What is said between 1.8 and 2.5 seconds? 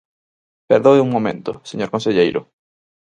conselleiro.